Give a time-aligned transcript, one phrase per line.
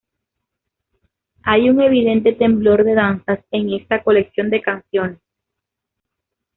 [1.43, 5.19] Hay un evidente temblor de danzas en esta colección de canciones.